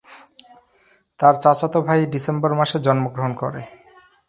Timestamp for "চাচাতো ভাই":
1.43-1.99